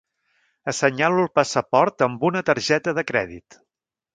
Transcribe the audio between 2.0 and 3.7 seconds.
amb una targeta de crèdit.